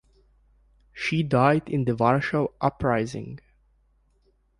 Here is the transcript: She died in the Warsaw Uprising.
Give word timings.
She 0.93 1.21
died 1.21 1.69
in 1.69 1.85
the 1.85 1.95
Warsaw 1.95 2.47
Uprising. 2.59 3.39